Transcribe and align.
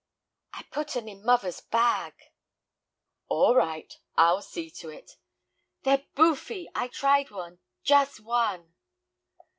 "I 0.55 0.63
put 0.63 0.95
'em 0.95 1.07
in 1.07 1.21
muvver's 1.21 1.61
bag." 1.61 2.15
"All 3.27 3.53
right. 3.53 3.93
I'll 4.17 4.41
see 4.41 4.71
to 4.71 4.89
it." 4.89 5.11
"They're 5.83 6.07
boofy; 6.15 6.65
I 6.73 6.87
tried 6.87 7.29
one, 7.29 7.59
jus' 7.83 8.19
one." 8.19 8.73